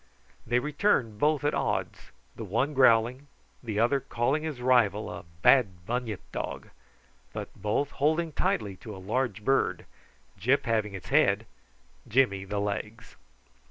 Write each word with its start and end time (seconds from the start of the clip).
They 0.47 0.57
returned 0.57 1.19
both 1.19 1.43
at 1.43 1.53
odds, 1.53 2.11
the 2.35 2.43
one 2.43 2.73
growling, 2.73 3.27
the 3.61 3.77
other 3.79 3.99
calling 3.99 4.41
his 4.41 4.59
rival 4.59 5.11
a 5.11 5.25
bad 5.43 5.85
bunyip 5.85 6.21
dog, 6.31 6.69
but 7.33 7.53
both 7.53 7.91
holding 7.91 8.31
tightly 8.31 8.73
by 8.83 8.93
a 8.93 8.97
large 8.97 9.45
bird, 9.45 9.85
Gyp 10.39 10.63
having 10.63 10.95
its 10.95 11.09
head, 11.09 11.45
Jimmy 12.07 12.45
the 12.45 12.57
legs. 12.59 13.15